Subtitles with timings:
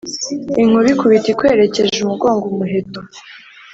[0.61, 2.43] Inkuba ikubita ikwerekeje umugongo.
[2.53, 2.99] Umuheto.